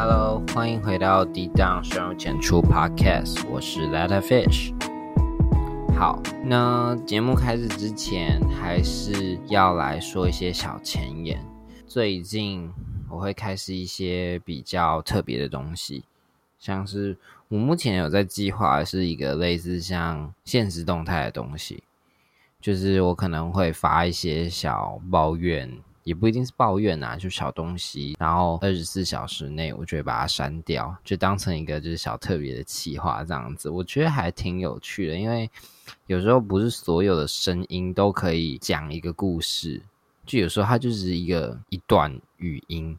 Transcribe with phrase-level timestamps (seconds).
[0.00, 4.72] Hello，欢迎回到低档深入浅出 Podcast，我是 Letter Fish。
[5.98, 11.44] 好，那节目开始之前，还是要来说一些小前言。
[11.88, 12.72] 最近
[13.10, 16.04] 我会开始一些比较特别的东西，
[16.60, 17.16] 像是
[17.48, 21.82] 我目前有在计划是一个类似像现实动态的东西，
[22.60, 25.68] 就是我可能会发一些小抱怨。
[26.08, 33.68] 也不一定是抱怨呐，就小东西，然后二十四小时内，我就会把它删掉，就当成一个就是小特别的企划这样子。
[33.68, 35.50] 我觉得还挺有趣的，因为
[36.06, 39.82] 有时候不是所有的声音都可以讲一个故事，
[40.24, 42.98] 就有时候它就是一个一段语音，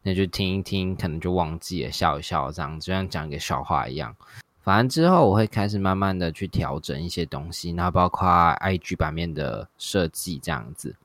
[0.00, 4.16] 那就听一听，可能就忘记了，笑一笑这样子，就像讲一个笑话一样。
[4.62, 8.26] 反正之后我会开始慢慢的去调整一些东西，那包括
[8.62, 10.96] IG 版面的设计这样子。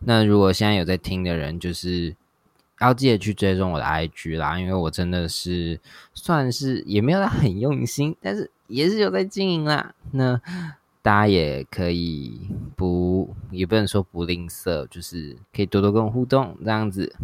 [0.00, 2.14] 那如果现在有在听的人，就是
[2.80, 5.80] 要记得去追踪我的 IG 啦，因为我真的是
[6.12, 9.94] 算是也没有很用心，但是也是有在经营啦。
[10.12, 10.40] 那
[11.00, 12.40] 大家也可以
[12.76, 17.14] 不，也不能说不吝啬，就是可以多多跟我互动这样子。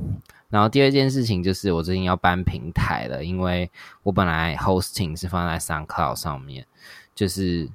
[0.48, 3.70] 然后第二件事情就是我最近要搬平台了，因为
[4.02, 6.66] 我本来 hosting 是放在 SoundCloud 上面，
[7.14, 7.68] 就是。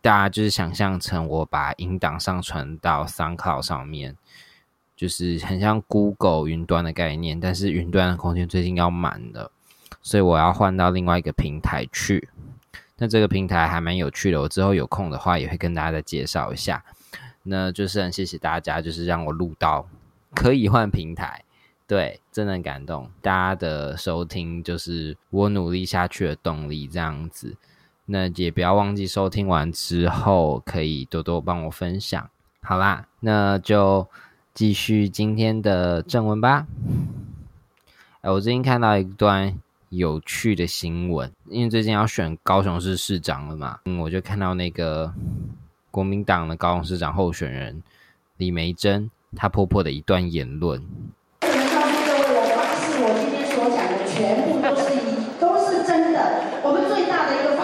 [0.00, 4.16] 大家就是想象成我把音档上传到 SoundCloud 上面，
[4.96, 9.52] 就是很像 Google 云端的概念，但是云端的空间最近要满了，
[10.00, 12.28] 所以我要换到另外一个平台去。
[12.96, 16.82] 那这个平台还蛮有趣的，我之后有空的话也会跟大家再介绍一下。
[17.42, 19.86] 那就是很谢谢大家，就是让我录到
[20.34, 21.44] 可以换平台，
[21.86, 23.10] 对，真的很感动。
[23.20, 27.54] 大家的收听就是我努力下去的动力，这样子。
[28.08, 32.30] 那也不要忘记收听完之后，可以多多帮我分享。
[32.62, 34.06] 好啦，那就
[34.54, 36.66] 继续今天的正文吧。
[38.20, 39.52] 哎，我最近看到一段
[39.88, 45.12] 有趣的新闻，因为最近要选高雄市市长了嘛，嗯，我就看到那个
[45.90, 47.82] 国民党的高雄市长候选人
[48.36, 50.80] 李梅珍，她婆婆的一段言论。
[51.42, 51.48] 我
[52.54, 55.00] 发誓，我今天所讲的全部都是一
[55.40, 56.18] 都是真的。
[56.62, 57.56] 我们最大的一个。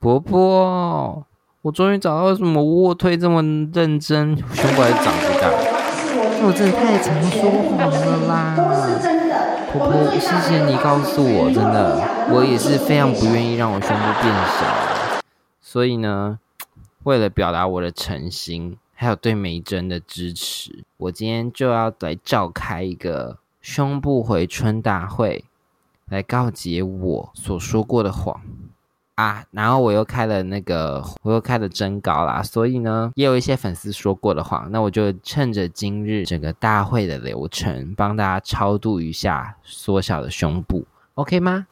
[0.00, 1.26] 婆婆，
[1.60, 3.42] 我终于找到为什么卧推这么
[3.74, 5.50] 认真，胸部还长不大。
[6.42, 8.56] 我真的太常说谎了啦！
[9.70, 12.00] 婆婆，谢谢你告诉我，真的，
[12.32, 15.22] 我也是非常不愿意让我胸部变小。
[15.60, 16.38] 所以呢，
[17.02, 25.44] 为了表达我的诚心，还有对美珍的支持，我今天就要来召开一个胸部回春大会，
[26.08, 28.40] 来告诫我所说过的谎。
[29.20, 40.86] 啊，然后我又开了那个，我又开了征稿啦，所以呢，也有一些粉丝说过的话，那我就趁着今日整个大会的流程，帮大家超度一下缩小的胸部
[41.16, 41.66] ，OK 吗？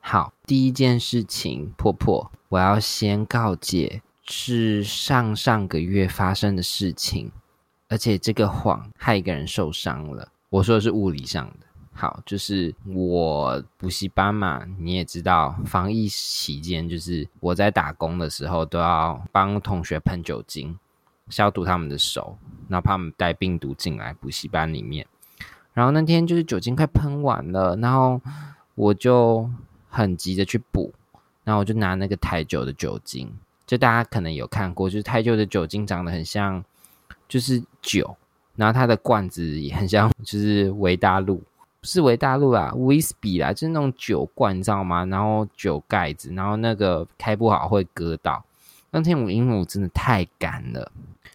[0.00, 7.30] 好，第一件事情，婆婆，我要先告诫，是上上个月发生的事情，
[7.88, 11.67] 而且这个谎害一个人受伤了，我说的是物理上的。
[12.00, 20.78] 好，就是我补习班嘛，你也知道，防疫期间，就是我在打工的时候，都要帮同学喷酒精，
[21.28, 22.38] 消毒他们的手，
[22.68, 25.04] 然后怕他们带病毒进来补习班里面。
[25.74, 28.20] 然后那天就是酒精快喷完了，然后
[28.76, 29.50] 我就
[29.88, 30.94] 很急着去补，
[31.42, 33.28] 然后我就拿那个台酒的酒精，
[33.66, 36.64] 就大家可能有看过，就是台酒的酒精长得很像，
[37.26, 38.16] 就是酒，
[38.54, 41.42] 然后它的罐子也很像，就是维大陆。
[41.80, 45.04] 不是维大陆啦，whisky 啦，就是那种酒罐，你知道吗？
[45.04, 48.44] 然后酒盖子，然后那个开不好会割到。
[48.90, 50.90] 那天我因为我真的太赶了，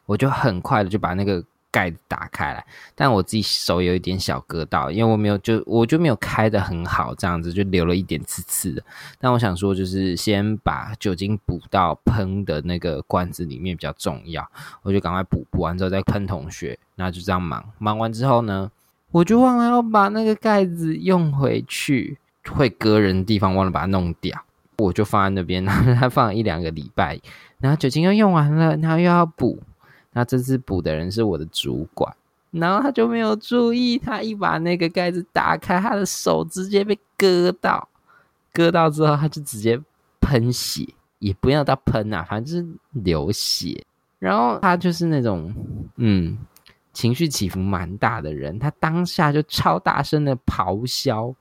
[0.06, 8.84] 我就很快的就把那个盖子打开来，但我自己手有一点小割到，因为我没有就我就没有开的很好，这样子就留了一点刺刺的。
[9.20, 14.46] 但我想说，就是先把酒精补到喷的那个罐子里面比较重要，
[14.82, 17.64] 我就赶快补，补完之后再喷同学，那就这样忙。
[17.78, 18.70] 忙完之后呢？
[19.14, 22.18] 我就忘了要把那个盖子用回去，
[22.50, 24.44] 会割人的地方忘了把它弄掉，
[24.78, 27.20] 我就放在那边，然后它放了一两个礼拜，
[27.60, 29.62] 然后酒精又用完了，然后又要补，
[30.14, 32.12] 那这次补的人是我的主管，
[32.50, 37.88] 然后他就没有注意，他一把那个盖子打开，他的手直接被割到，
[38.52, 39.80] 割到之后他就直接
[40.22, 40.88] 喷血，
[41.20, 43.86] 也不要他喷啊，反正就是流血，
[44.18, 45.54] 然后他就是那种，
[45.98, 46.36] 嗯。
[46.94, 51.36] 情绪起伏蛮大的人，他当下就超大声的咆哮，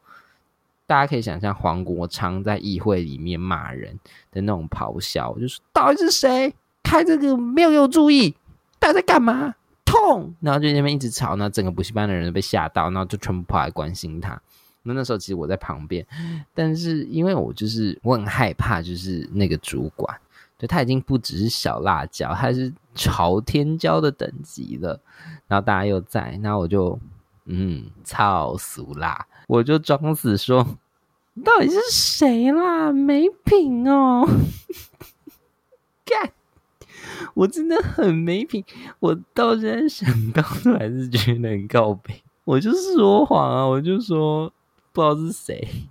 [0.87, 3.99] 大家可以想象黄国昌在议会里面骂人
[4.31, 6.53] 的那种咆哮，就是到底是谁
[6.83, 8.35] 开这个没有给我注意，
[8.79, 9.55] 大家在干嘛？
[9.85, 14.41] 痛，然后就那边一直吵，那整个补习班的人都被吓到，然后就全部跑来关心他。
[14.85, 16.05] 那那时候其实我在旁边，
[16.55, 20.19] 但是因为我就是我很害怕，就是那个主管，
[20.63, 25.01] 就他已经不只是小辣椒，他是朝天椒的等级了。
[25.49, 26.97] 然后大家又在，那我就
[27.47, 30.65] 嗯，操俗啦，我就装死说，
[31.45, 32.93] 到底是谁啦？
[32.93, 34.25] 没品哦，
[36.05, 36.33] 干！
[37.35, 38.65] 我真的很没品，
[39.01, 42.23] 我到现在想到都还是觉得很告白。
[42.45, 44.53] 我就说谎啊，我就说
[44.93, 45.89] 不知道是谁，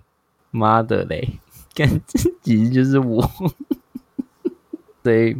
[0.50, 1.38] 妈的嘞，
[1.74, 3.30] 感觉其实就是我。
[5.02, 5.36] 所以，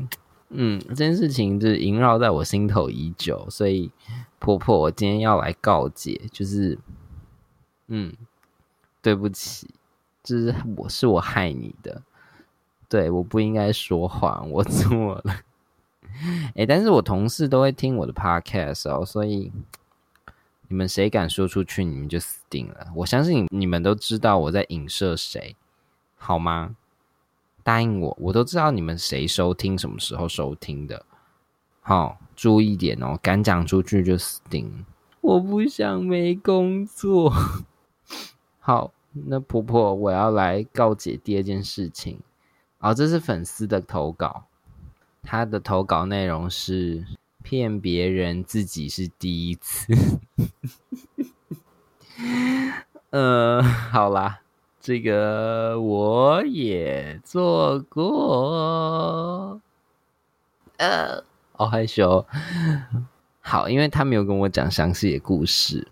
[0.51, 3.47] 嗯，这件事情就是萦绕在我心头已久。
[3.49, 3.91] 所以，
[4.39, 6.79] 婆婆，我今天要来告解，就是，
[7.87, 8.13] 嗯，
[9.01, 9.69] 对不起，
[10.23, 12.03] 就是我是我害你的，
[12.89, 15.37] 对，我不应该说谎，我错了。
[16.55, 19.51] 哎，但是我同事都会听我的 podcast 哦，所以
[20.69, 22.89] 你们谁敢说出去，你们就死定了。
[22.97, 25.57] 我相信你们都知道我在影射谁，
[26.17, 26.77] 好吗？
[27.63, 31.05] 答应我，我都知道你们谁收听，什么时候收听的。
[31.81, 34.85] 好，注意点哦，敢讲出去就死定。
[35.21, 37.33] 我不想没工作。
[38.61, 42.19] 好，那婆婆，我要来告解第二件事情。
[42.79, 44.45] 哦，这是粉丝的投稿。
[45.25, 47.05] 他的投稿内容是
[47.45, 49.95] 骗别人自己是第一次，
[53.11, 54.41] 呃，好啦，
[54.83, 59.61] 这个我也做过，
[60.77, 62.27] 呃，好害羞。
[63.41, 65.87] 好，因为他没有跟我讲详细的故事，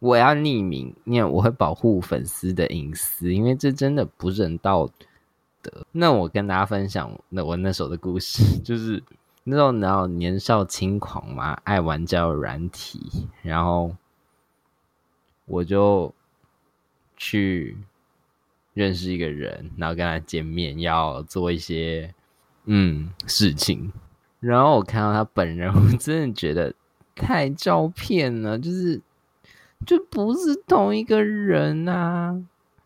[0.00, 4.90] 我要匿名，因为我会保护粉丝的隐私，因为这真的不人道
[5.62, 5.86] 德。
[5.92, 9.00] 那我跟大家分享那我那时候的故事， 就是
[9.44, 13.94] 那时候然后年少轻狂嘛，爱玩交友软体，然后
[15.44, 16.12] 我就
[17.16, 17.76] 去
[18.74, 22.12] 认识一个人，然后跟他见面，要做一些
[22.66, 23.90] 嗯事情，
[24.40, 26.74] 然后我看到他本人，我真的觉得
[27.14, 29.00] 太照片了，就是
[29.86, 32.38] 就不是同一个人啊。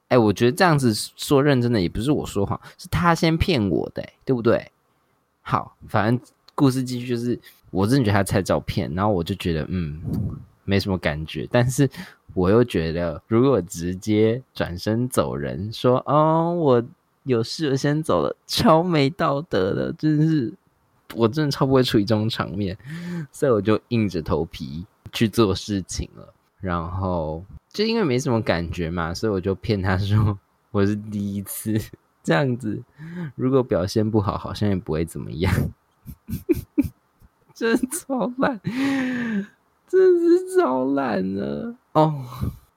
[0.08, 4.70] 哎，我觉得这样子说认真的也不是我说谎，是他先骗我的，对不对？
[5.42, 7.38] 好，反正故事继续，就是
[7.70, 10.00] 我真的觉得他太照片，然后我就觉得嗯，
[10.64, 11.88] 没什么感觉，但是
[12.34, 16.84] 我又觉得如果直接转身走人，说哦我
[17.24, 20.52] 有事我先走了，超没道德的，真是
[21.14, 22.76] 我真的超不会处理这种场面，
[23.32, 27.44] 所以我就硬着头皮去做事情了，然后。
[27.70, 30.36] 就因为没什么感觉嘛，所以我就骗他说
[30.70, 31.78] 我是第一次
[32.24, 32.82] 这样子。
[33.36, 35.52] 如果表现不好，好像也不会怎么样。
[37.54, 38.58] 真超烂，
[39.88, 42.24] 真是超烂了哦！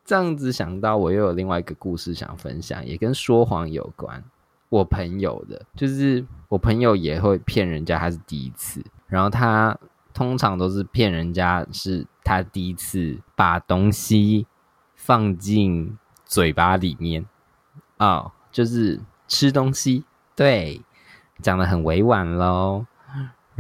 [0.04, 4.24] 这样子想到，我又有另外一个故事想分享，也跟说谎有关。
[4.69, 9.78] 我朋友的，就是我朋友也会骗人家他是第一次，然后他
[10.13, 14.48] 通常都是骗人家是他第一次把东西。
[15.04, 17.25] 放进嘴巴里面
[17.98, 20.06] 哦，就是吃东西，
[20.36, 20.80] 对，
[21.42, 22.86] 讲的很委婉喽。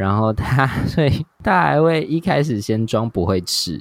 [0.01, 3.79] 然后他， 所以他还会一开始先装不会吃，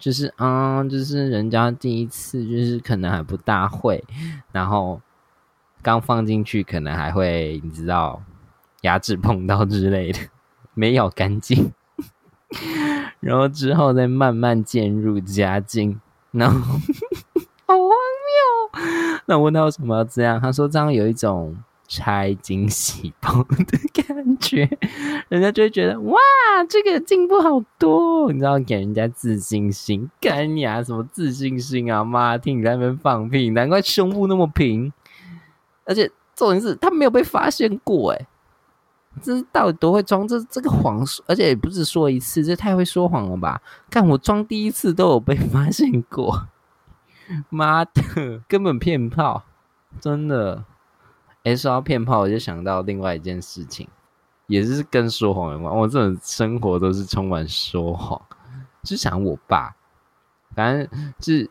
[0.00, 4.02] 就是嗯，就是人家第一次，就是可能还不大会，
[4.50, 5.00] 然后
[5.80, 8.20] 刚放进去，可能还会你知道
[8.80, 10.18] 牙齿碰到之类的，
[10.74, 11.72] 没咬干净，
[13.20, 16.00] 然后之后再慢慢渐入佳境。
[16.32, 16.58] 然后
[17.64, 19.22] 好荒谬！
[19.26, 20.40] 那问他为什么要这样？
[20.40, 21.56] 他说这样有一种
[21.88, 24.68] 拆惊喜包的感觉，
[25.28, 26.18] 人家就会觉得哇，
[26.68, 30.10] 这个进步好多，你知道，给人家自信心。
[30.20, 32.02] 干你啊，什么自信心啊？
[32.02, 34.92] 妈，听你在那边放屁，难怪胸部那么平。
[35.84, 38.26] 而且重点是他没有被发现过，哎，
[39.22, 40.26] 这到底多会装？
[40.26, 43.62] 这这个谎，而且也不是说一次，这太会说谎了吧？
[43.88, 46.48] 看我装第一次都有被发现过，
[47.48, 49.44] 妈的，根本骗炮，
[50.00, 50.64] 真的。
[51.46, 53.88] 哎，说到骗炮，我就想到另外一件事情，
[54.48, 55.72] 也是跟说谎有关。
[55.72, 58.20] 我这种生活都是充满说谎，
[58.82, 59.72] 就想我爸，
[60.56, 61.48] 反正是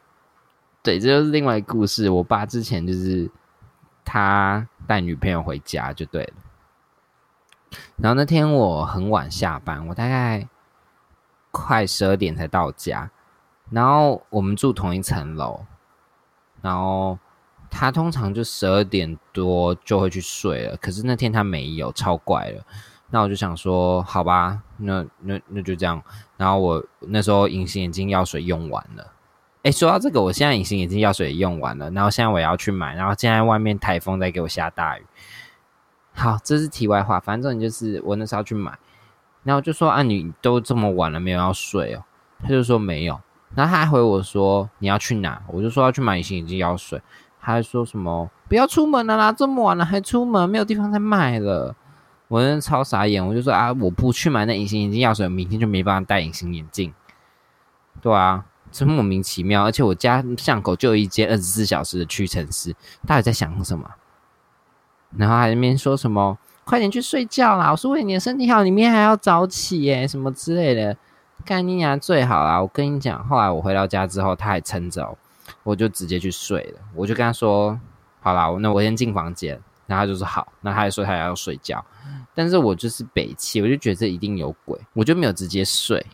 [0.84, 2.10] 对，这就是另外一个故事。
[2.10, 3.32] 我爸之前就是
[4.04, 6.34] 他带女朋友回家就对了。
[7.96, 10.46] 然后那天我很晚下班，我大概
[11.52, 13.10] 快十二点才到家。
[13.70, 15.66] 然后我们住同一层楼，
[16.62, 17.18] 然后
[17.69, 20.77] 他通常就十二点多就会去睡了。
[20.77, 22.63] 可是那天他没有，超怪了。
[23.12, 26.01] 那我就想说，好吧，那那那就这样。
[26.38, 29.13] 然后我那时候隐形眼镜药水用完了。
[29.63, 32.95] 哎，说到这个，我现在隐形眼镜药水也用完了，然后现在我要去买。
[32.95, 35.05] 然后现在外面台风在给我下大雨。
[36.13, 38.77] 好，这是题外话，反正就是我那时候去买，
[39.43, 42.03] 然后就说啊，你都这么晚了，没有要睡哦？
[42.41, 43.19] 他就说没有。
[43.53, 45.41] 然后他还回我说你要去哪？
[45.48, 47.01] 我就说要去买隐形眼镜药水。
[47.46, 51.75] 他还说什么不要出门了啦，这么晚了还出门，没有地方再卖了。
[52.28, 56.92] 我真的超傻眼，我就说啊，我不去买那隐形眼镜药水，明天就没办法戴隐形眼镜。
[58.02, 59.64] 对啊，真莫名其妙。
[59.64, 62.75] 而且我家巷口就有一间二十四小时的屈臣氏，
[63.06, 63.88] 到底在想什么？
[65.16, 70.98] 然后还那边说什么快点去睡觉啦，我是为你的身体好，明天还要早起耶，什么之类的。
[71.46, 72.60] 干你娘，最好啦！
[72.60, 75.16] 我跟你讲，后来我回到家之后，他还撑着，
[75.65, 76.79] 我就直接去睡了。
[76.93, 77.77] 我就跟他说
[78.22, 81.84] ：“好啦，那我先进房间。”然后他就说：“好。”那他还说他要睡觉，
[82.34, 86.05] 但是我就是北气，我就觉得这一定有鬼，我就没有直接睡，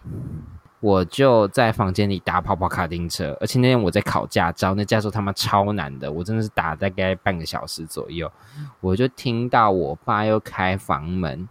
[0.79, 3.38] 我就在房间里打跑跑卡丁车。
[3.41, 8.31] 而且那天我在考驾照，那驾照他妈超难的，我真的是打大概半个小时左右，
[8.79, 11.48] 我就听到我爸又开房门。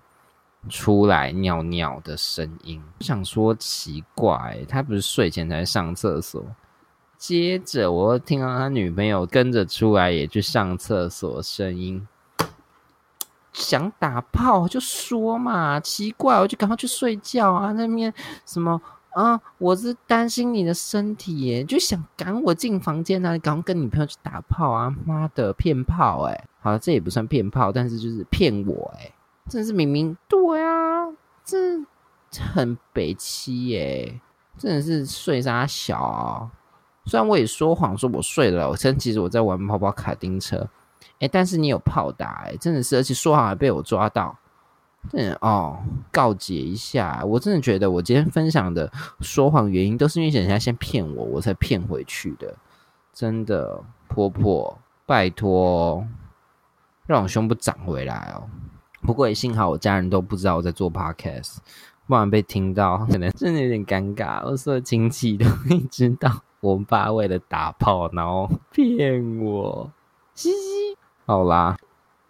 [0.69, 6.45] 出来尿尿的声音，我想说奇怪，他不是睡前才上厕所？
[7.21, 12.09] 接着我又听到他女朋友跟着出来也去上厕所，声音
[13.53, 17.73] 想打炮就说嘛，奇怪，我就赶快去睡觉啊！
[17.73, 18.11] 那边
[18.47, 19.39] 什么啊？
[19.59, 23.35] 我是担心你的身体耶，就想赶我进房间啊！
[23.35, 24.91] 你赶快跟女朋友去打炮啊！
[25.05, 26.45] 妈的，骗炮哎！
[26.63, 29.13] 好了，这也不算骗炮，但是就是骗我哎。
[29.47, 31.07] 真是明明对啊，
[31.45, 31.85] 这
[32.55, 34.19] 很北七耶，
[34.57, 36.49] 真的是睡啥小？
[37.07, 40.69] 虽然我也说谎说我睡了，我真其实我在玩跑跑卡丁车，
[41.19, 44.37] 哎，但是你有炮打哎，真的是，而且说谎还被我抓到，
[45.13, 45.79] 嗯哦，
[46.13, 52.55] 告诫一下，我真的觉得我今天分享的说谎原因都是因为人家先骗我，我才骗回去的，
[53.13, 56.07] 真的，婆婆，拜托，
[57.07, 58.45] 让我胸部长回来哦。
[59.03, 61.57] 不过也幸好我家人都不知道我在做 podcast，
[62.07, 64.45] 不然被听到可能真的有点尴尬。
[64.45, 69.91] 我所有亲戚都会知道我爸为了打炮然后骗我，
[70.35, 70.97] 嘻嘻。
[71.27, 71.77] 好啦，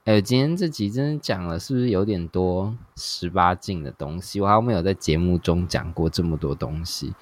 [0.04, 4.40] 哎，今天这集真的讲了是不是有点多十八禁的东西？
[4.40, 7.14] 我还没有在节目中讲过这么多东西。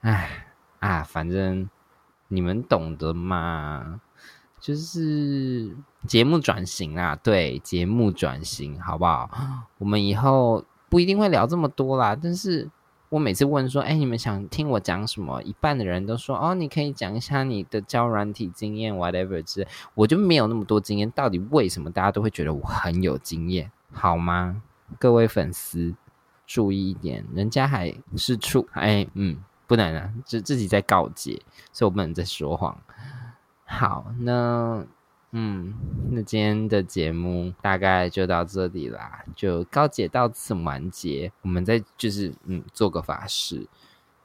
[0.00, 0.46] 唉
[0.80, 1.68] 啊，反正
[2.28, 4.00] 你们懂得嘛。
[4.58, 5.76] 就是
[6.08, 9.28] 节目转型啊，对，节目转型，好不好？
[9.78, 12.16] 我们以后不一定会聊这么多啦。
[12.20, 12.68] 但是
[13.08, 15.40] 我每次问说，哎，你们想听我讲什么？
[15.42, 19.66] 一半的人都说，哦，你可以讲一下你的教软体经验，whatever 之。
[19.94, 23.70] 我就没有那么多经验，到底为什么大家都会觉得我很有经验？
[23.92, 24.60] 好吗？
[24.98, 25.94] 各位粉丝
[26.46, 31.40] 注意一点，人家还是处，哎，嗯，不能啊，就自己在告诫，
[31.72, 32.76] 所以我不能再说谎。
[33.64, 34.84] 好，那
[35.32, 35.74] 嗯，
[36.12, 41.30] 那今天的节目大概就到这里啦，就告解到此完结。
[41.42, 43.66] 我们再就是嗯，做个法事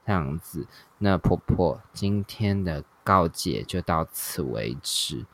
[0.05, 0.67] 这样子。
[0.99, 5.25] 那婆婆今天的告解就到此为止。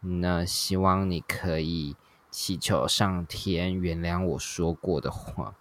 [0.00, 1.94] 那希望你可以
[2.30, 5.54] 祈求上天原谅我说过的话，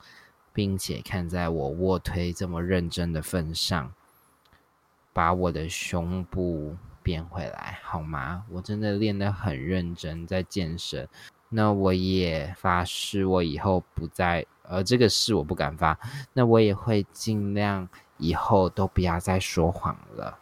[0.54, 3.94] 并且看在我卧推这么认真的份上，
[5.14, 6.78] 把我的胸部。
[7.10, 8.44] 变回来好吗？
[8.52, 11.10] 我真的练得很认真，在健身。
[11.50, 14.46] 那我也发誓，我以后不再……
[14.62, 15.98] 呃，这个誓我不敢发。
[16.34, 17.90] 那我也会尽量
[18.20, 20.38] 以后都不要再说谎了。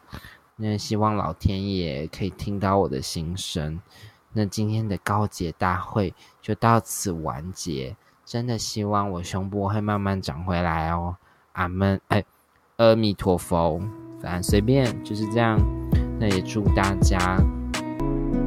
[0.56, 3.80] 那希望老天爷可以听到我的心声。
[4.34, 7.96] 那今天的高洁大会就到此完结。
[8.26, 11.16] 真的希望我胸部会慢慢长回来哦。
[11.52, 11.98] 阿门！
[12.08, 12.22] 哎，
[12.76, 13.80] 阿弥陀佛。
[14.20, 15.77] 反正随便，就是这样。
[16.18, 17.18] 那也祝大家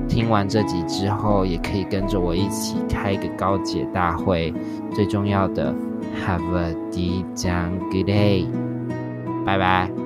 [0.08, 4.54] 听完这集之后，也可以跟着我一起开一个高姐大会。
[4.94, 5.74] 最重要的
[6.26, 8.46] ，Have a day，good day，
[9.46, 10.01] 拜拜。